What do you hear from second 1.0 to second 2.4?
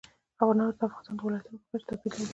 د ولایاتو په کچه توپیر لري.